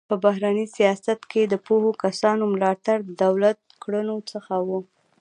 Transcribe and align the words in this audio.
په 0.09 0.15
بهرني 0.25 0.65
سیاست 0.75 1.19
کې 1.31 1.41
د 1.47 1.55
پوهو 1.65 1.91
کسانو 2.03 2.43
ملاتړ 2.53 2.97
د 3.03 3.09
دولت 3.23 3.57
کړنو 3.83 4.17
څخه 4.31 4.53
و. 4.67 4.69